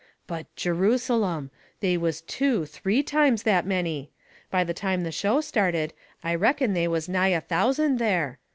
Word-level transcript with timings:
But 0.25 0.47
Jerusalem! 0.55 1.51
They 1.79 1.95
was 1.95 2.21
two, 2.23 2.65
three 2.65 3.03
times 3.03 3.43
that 3.43 3.67
many. 3.67 4.09
By 4.49 4.63
the 4.63 4.73
time 4.73 5.03
the 5.03 5.11
show 5.11 5.41
started 5.41 5.93
I 6.23 6.33
reckon 6.33 6.73
they 6.73 6.87
was 6.87 7.07
nigh 7.07 7.27
a 7.27 7.41
thousand 7.41 7.99
there. 7.99 8.39